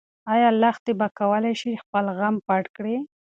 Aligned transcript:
ايا 0.33 0.49
لښتې 0.61 0.93
به 0.99 1.07
وکولی 1.11 1.53
شي 1.59 1.67
چې 1.75 1.81
خپل 1.83 2.05
غم 2.17 2.35
پټ 2.47 2.63
کړي؟ 2.75 2.95